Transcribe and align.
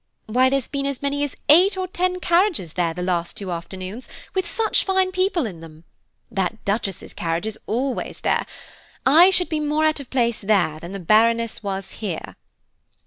Why 0.25 0.49
there's 0.49 0.67
been 0.67 0.87
as 0.87 1.03
many 1.03 1.23
as 1.23 1.35
eight 1.47 1.77
or 1.77 1.87
ten 1.87 2.19
carriages 2.19 2.73
there 2.73 2.91
the 2.91 3.03
last 3.03 3.37
two 3.37 3.51
afternoons, 3.51 4.09
with 4.33 4.47
such 4.49 4.83
fine 4.83 5.11
people 5.11 5.45
in 5.45 5.61
them. 5.61 5.83
That 6.31 6.65
Duchess's 6.65 7.13
carriage 7.13 7.45
is 7.45 7.59
always 7.67 8.21
there. 8.21 8.47
I 9.05 9.29
should 9.29 9.47
be 9.47 9.59
more 9.59 9.85
out 9.85 9.99
of 9.99 10.09
place 10.09 10.41
there 10.41 10.79
than 10.79 10.93
the 10.93 10.99
Baroness 10.99 11.61
was 11.61 11.91
here." 12.01 12.35